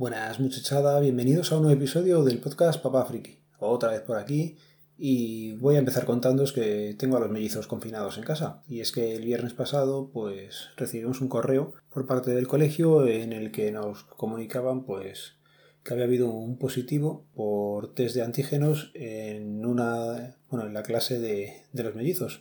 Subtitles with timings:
[0.00, 3.38] Buenas muchachada, bienvenidos a un nuevo episodio del podcast Papá Friki.
[3.58, 4.56] Otra vez por aquí
[4.96, 8.62] y voy a empezar contándoos que tengo a los mellizos confinados en casa.
[8.66, 13.34] Y es que el viernes pasado pues recibimos un correo por parte del colegio en
[13.34, 15.34] el que nos comunicaban pues
[15.84, 21.20] que había habido un positivo por test de antígenos en una bueno, en la clase
[21.20, 22.40] de, de los mellizos.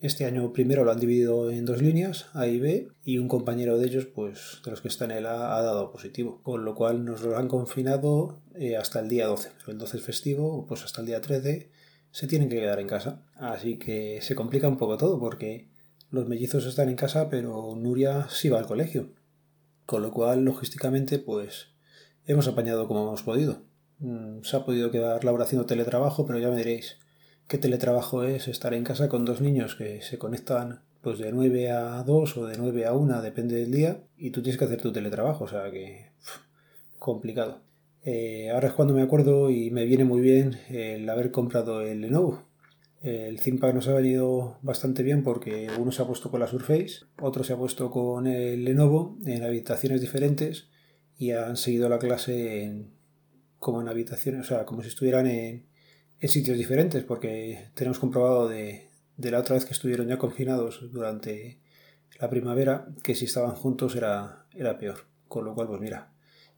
[0.00, 3.78] Este año primero lo han dividido en dos líneas, A y B, y un compañero
[3.78, 6.76] de ellos, pues de los que está en el A, ha dado positivo, con lo
[6.76, 9.50] cual nos lo han confinado eh, hasta el día 12.
[9.66, 11.70] El 12 es festivo, pues hasta el día 13
[12.12, 13.24] se tienen que quedar en casa.
[13.34, 15.68] Así que se complica un poco todo porque
[16.10, 19.10] los mellizos están en casa, pero Nuria sí va al colegio.
[19.84, 21.70] Con lo cual, logísticamente, pues
[22.24, 23.62] hemos apañado como hemos podido.
[23.98, 26.98] Mm, se ha podido quedar Laura haciendo teletrabajo, pero ya me diréis,
[27.48, 31.70] ¿qué teletrabajo es estar en casa con dos niños que se conectan pues de 9
[31.70, 34.80] a 2 o de 9 a 1, depende del día, y tú tienes que hacer
[34.82, 36.10] tu teletrabajo, o sea que
[36.98, 37.62] complicado.
[38.02, 42.00] Eh, ahora es cuando me acuerdo y me viene muy bien el haber comprado el
[42.00, 42.46] Lenovo.
[43.00, 47.06] El ThinkPad nos ha venido bastante bien porque uno se ha puesto con la Surface,
[47.20, 50.68] otro se ha puesto con el Lenovo en habitaciones diferentes
[51.16, 52.90] y han seguido la clase en,
[53.58, 55.66] como en habitaciones, o sea, como si estuvieran en,
[56.20, 61.58] en sitios diferentes, porque tenemos comprobado de, la otra vez que estuvieron ya confinados durante
[62.20, 65.06] la primavera que si estaban juntos era, era peor.
[65.28, 66.10] Con lo cual, pues mira,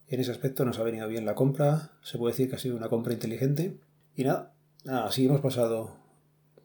[0.07, 2.75] en ese aspecto nos ha venido bien la compra, se puede decir que ha sido
[2.75, 3.77] una compra inteligente.
[4.15, 4.53] Y nada,
[4.85, 5.97] así hemos pasado,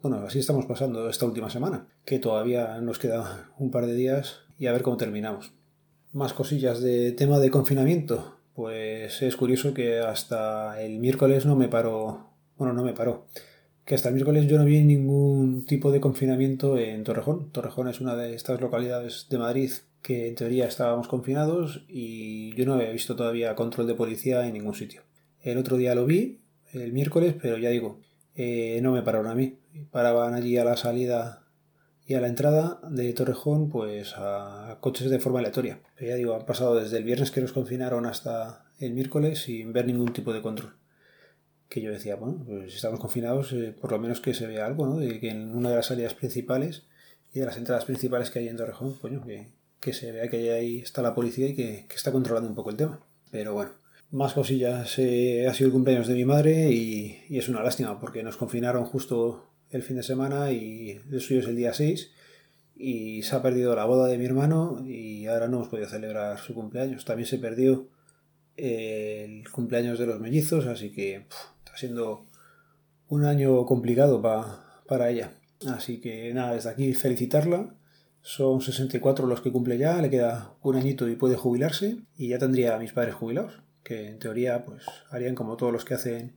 [0.02, 4.40] bueno, así estamos pasando esta última semana, que todavía nos queda un par de días
[4.58, 5.52] y a ver cómo terminamos.
[6.12, 8.36] Más cosillas de tema de confinamiento.
[8.54, 13.26] Pues es curioso que hasta el miércoles no me paró, bueno, no me paró,
[13.84, 17.50] que hasta el miércoles yo no vi ningún tipo de confinamiento en Torrejón.
[17.52, 19.70] Torrejón es una de estas localidades de Madrid
[20.02, 24.54] que en teoría estábamos confinados y yo no había visto todavía control de policía en
[24.54, 25.02] ningún sitio.
[25.40, 26.40] El otro día lo vi,
[26.72, 28.00] el miércoles, pero ya digo,
[28.34, 29.58] eh, no me pararon a mí.
[29.90, 31.44] Paraban allí a la salida
[32.06, 35.80] y a la entrada de Torrejón pues a coches de forma aleatoria.
[35.96, 39.72] Pero ya digo, han pasado desde el viernes que nos confinaron hasta el miércoles sin
[39.72, 40.74] ver ningún tipo de control.
[41.68, 44.66] Que yo decía, bueno, pues si estamos confinados, eh, por lo menos que se vea
[44.66, 44.98] algo, ¿no?
[44.98, 46.84] De que en una de las salidas principales
[47.32, 49.48] y de las entradas principales que hay en Torrejón, coño, que,
[49.80, 52.70] que se vea que ahí está la policía y que, que, está controlando un poco
[52.70, 53.00] el tema.
[53.30, 53.72] Pero bueno,
[54.10, 54.98] más cosillas.
[54.98, 58.36] Eh, ha sido el cumpleaños de mi madre y, y es una lástima porque nos
[58.36, 62.12] confinaron justo el fin de semana y el suyo es el día 6
[62.76, 66.38] y se ha perdido la boda de mi hermano y ahora no hemos podido celebrar
[66.38, 67.04] su cumpleaños.
[67.04, 67.88] También se perdió
[68.56, 71.26] el cumpleaños de los mellizos, así que
[71.76, 72.26] siendo
[73.08, 75.32] un año complicado pa, para ella.
[75.68, 77.74] Así que nada, desde aquí felicitarla.
[78.22, 82.40] Son 64 los que cumple ya, le queda un añito y puede jubilarse y ya
[82.40, 86.34] tendría a mis padres jubilados, que en teoría pues harían como todos los que hacen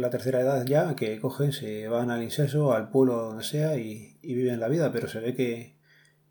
[0.00, 4.18] la tercera edad ya, que cogen, se van al inceso, al pueblo, donde sea, y,
[4.22, 5.76] y, viven la vida, pero se ve que,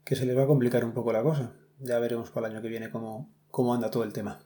[0.04, 1.54] que, se les va a complicar un poco la cosa.
[1.80, 4.40] Ya veremos para el año que viene cómo, cómo anda todo el tema.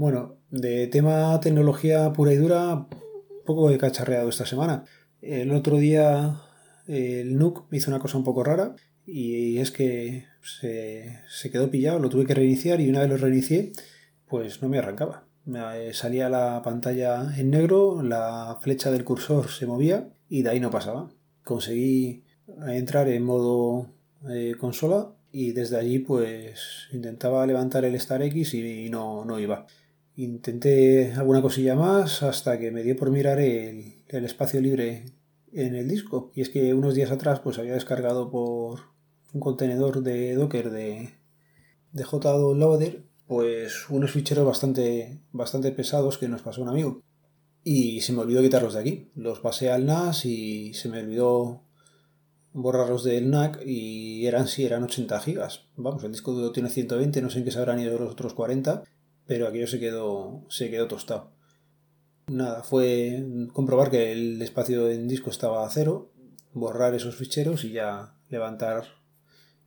[0.00, 4.86] Bueno, de tema tecnología pura y dura, un poco he cacharreado esta semana.
[5.20, 6.40] El otro día
[6.86, 8.74] el NUC hizo una cosa un poco rara,
[9.04, 13.18] y es que se, se quedó pillado, lo tuve que reiniciar, y una vez lo
[13.18, 13.72] reinicié,
[14.26, 15.26] pues no me arrancaba
[15.92, 20.70] salía la pantalla en negro, la flecha del cursor se movía y de ahí no
[20.70, 21.10] pasaba.
[21.44, 22.24] Conseguí
[22.68, 23.90] entrar en modo
[24.30, 29.66] eh, consola y desde allí pues intentaba levantar el Star X y no, no iba.
[30.16, 35.04] Intenté alguna cosilla más hasta que me dio por mirar el, espacio libre
[35.52, 36.30] en el disco.
[36.34, 38.80] Y es que unos días atrás pues había descargado por
[39.32, 41.10] un contenedor de Docker de,
[41.92, 47.02] de JDownloader pues unos ficheros bastante, bastante pesados que nos pasó un amigo.
[47.62, 49.10] Y se me olvidó quitarlos de aquí.
[49.14, 51.62] Los pasé al NAS y se me olvidó
[52.52, 55.66] borrarlos del NAC y eran sí, eran 80 gigas.
[55.76, 58.34] Vamos, el disco duro tiene 120, no sé en qué se habrán ido los otros
[58.34, 58.82] 40,
[59.30, 61.30] pero aquello se quedó, se quedó tostado.
[62.26, 66.10] Nada, fue comprobar que el espacio en disco estaba a cero,
[66.52, 68.86] borrar esos ficheros y ya levantar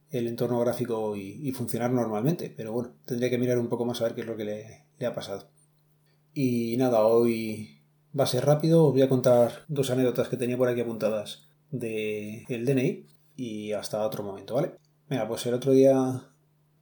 [0.09, 2.53] el entorno gráfico y, funcionar normalmente.
[2.57, 5.05] Pero bueno, tendría que mirar un poco más a ver qué es lo que le,
[5.05, 5.47] ha pasado.
[6.33, 7.79] Y nada, hoy
[8.19, 8.87] va a ser rápido.
[8.87, 13.05] Os voy a contar dos anécdotas que tenía por aquí apuntadas del de DNI
[13.37, 14.73] y hasta otro momento, ¿vale?
[15.07, 16.21] Mira, pues el otro día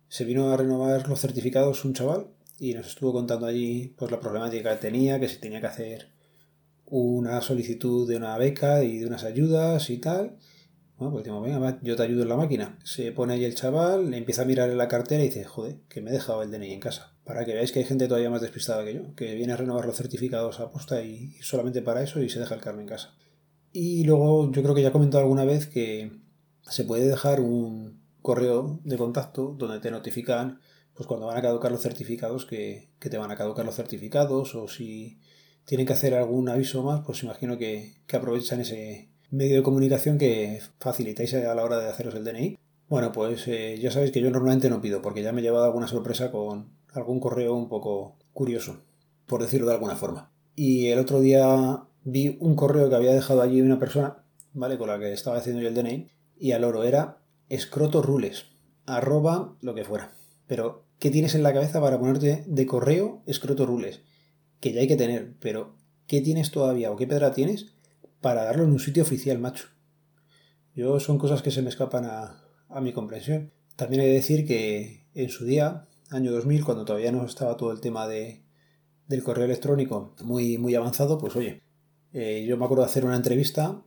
[0.08, 4.20] se vino a renovar los certificados un chaval y nos estuvo contando allí pues la
[4.20, 6.10] problemática que tenía, que si tenía que hacer
[6.86, 10.38] una solicitud de una beca y de unas ayudas y tal
[11.02, 12.78] bueno, pues decimos, venga, yo te ayudo en la máquina.
[12.84, 15.78] Se pone ahí el chaval, le empieza a mirar en la cartera y dice, joder,
[15.90, 17.16] que me he dejado el DNI en casa.
[17.24, 19.88] para que veáis que hay gente todavía más despistada que yo, que viene a renovar
[19.88, 23.16] los certificados a posta y solamente para eso y se deja el carne en casa.
[23.74, 26.12] Y luego yo creo que ya he comentado alguna vez que
[26.70, 30.60] se puede dejar un correo de contacto donde te notifican
[30.94, 34.68] pues cuando van a caducar los certificados que, te van a caducar los certificados o
[34.68, 35.20] si
[35.66, 40.62] tienen que hacer algún aviso más, pues imagino que, aprovechan ese medio de comunicación que
[40.80, 42.58] facilitáis a la hora de haceros el DNI.
[42.90, 45.66] Bueno, pues eh, ya sabéis que yo normalmente no pido porque ya me he llevado
[45.66, 48.82] alguna sorpresa con algún correo un poco curioso,
[49.28, 50.32] por decirlo de alguna forma.
[50.56, 54.24] Y el otro día vi un correo que había dejado allí una persona,
[54.54, 54.78] ¿vale?
[54.78, 58.46] Con la que estaba haciendo yo el DNI, y al oro era escrotorules,
[58.86, 60.12] arroba lo que fuera.
[60.52, 64.02] Pero, ¿qué tienes en la cabeza para ponerte de correo escrotorules?
[64.60, 65.78] Que ya hay que tener, pero
[66.08, 67.68] ¿qué tienes todavía o qué pedra tienes
[68.20, 69.70] para darlo en un sitio oficial, macho?
[70.76, 73.54] Yo son cosas que se me escapan a, a mi comprensión.
[73.78, 77.72] También hay que decir que en su día, año 2000, cuando todavía no estaba todo
[77.72, 78.44] el tema de,
[79.08, 81.62] del correo electrónico muy, muy avanzado, pues oye,
[82.12, 83.86] eh, yo me acuerdo de hacer una entrevista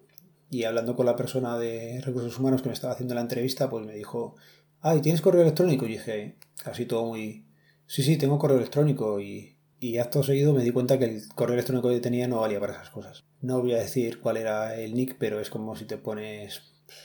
[0.49, 3.85] y hablando con la persona de recursos humanos que me estaba haciendo la entrevista, pues
[3.85, 4.37] me dijo,
[4.85, 5.87] ay, ¿tienes correo electrónico?
[5.87, 7.47] Y dije, casi todo muy,
[7.87, 11.55] sí, sí, tengo correo electrónico y, y acto seguido me di cuenta que el correo
[11.55, 13.25] electrónico que tenía no valía para esas cosas.
[13.41, 16.63] No voy a decir cuál era el nick, pero es como si te pones,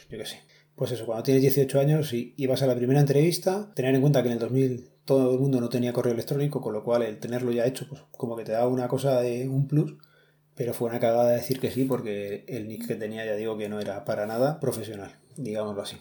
[0.09, 0.41] yo qué sé.
[0.75, 4.01] Pues eso, cuando tienes 18 años y, y vas a la primera entrevista, tener en
[4.01, 7.01] cuenta que en el 2000 todo el mundo no tenía correo electrónico, con lo cual
[7.03, 9.95] el tenerlo ya hecho, pues como que te da una cosa de un plus
[10.59, 13.69] pero fue una cagada decir que sí porque el nick que tenía ya digo que
[13.69, 15.95] no era para nada profesional, digámoslo así.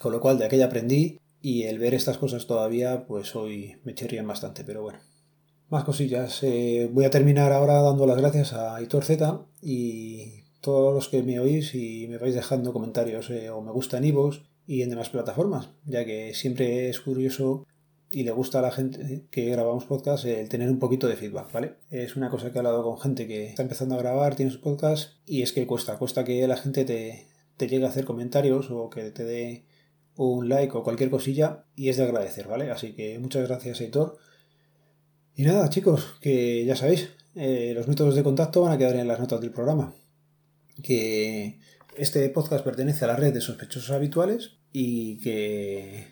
[0.00, 3.94] Con lo cual de aquella aprendí y el ver estas cosas todavía pues hoy me
[3.94, 4.98] chirrían bastante, pero bueno.
[5.68, 6.42] Más cosillas.
[6.42, 11.22] Eh, voy a terminar ahora dando las gracias a Hitor Z y todos los que
[11.22, 14.90] me oís y me vais dejando comentarios eh, o me gusta en iVoox y en
[14.90, 17.66] demás plataformas, ya que siempre es curioso
[18.10, 21.52] y le gusta a la gente que grabamos podcast el tener un poquito de feedback,
[21.52, 21.74] ¿vale?
[21.90, 24.60] Es una cosa que he hablado con gente que está empezando a grabar, tiene su
[24.60, 27.26] podcast y es que cuesta, cuesta que la gente te,
[27.56, 29.64] te llegue a hacer comentarios o que te dé
[30.28, 32.70] un like o cualquier cosilla y es de agradecer, ¿vale?
[32.70, 34.18] Así que muchas gracias, Editor.
[35.34, 39.08] Y nada, chicos, que ya sabéis, eh, los métodos de contacto van a quedar en
[39.08, 39.94] las notas del programa.
[40.82, 41.58] Que
[41.96, 46.08] este podcast pertenece a la red de sospechosos habituales y que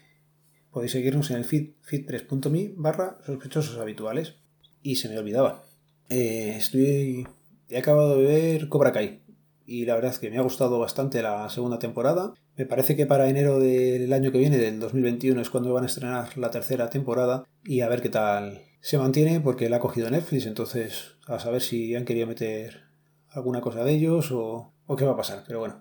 [0.70, 4.36] podéis seguirnos en el feed feedpress.me barra sospechosos habituales.
[4.82, 5.64] Y se me olvidaba.
[6.08, 7.26] Eh, estoy.
[7.68, 9.20] He acabado de ver Cobra Kai.
[9.66, 12.32] Y la verdad es que me ha gustado bastante la segunda temporada.
[12.58, 15.86] Me parece que para enero del año que viene, del 2021, es cuando van a
[15.86, 17.44] estrenar la tercera temporada.
[17.64, 20.44] Y a ver qué tal se mantiene, porque la ha cogido Netflix.
[20.44, 22.88] Entonces, a saber si han querido meter
[23.28, 25.44] alguna cosa de ellos o, o qué va a pasar.
[25.46, 25.80] Pero bueno.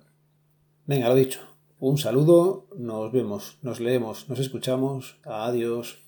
[0.85, 1.39] Venga, lo dicho.
[1.79, 5.19] Un saludo, nos vemos, nos leemos, nos escuchamos.
[5.23, 6.06] Adiós.